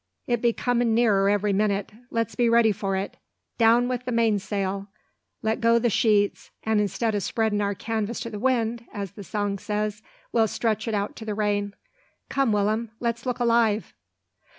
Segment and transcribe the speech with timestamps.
[0.25, 1.91] It be comin' nearer every minute.
[2.09, 3.17] Let's be ready for it.
[3.59, 4.87] Down wi' the mainsail.
[5.43, 9.23] Let go the sheets, an' instead o' spreadin' our canvas to the wind, as the
[9.23, 10.01] song says,
[10.31, 11.75] we'll stretch it out to the rain.
[12.29, 13.93] Come, Will'm, let's look alive!"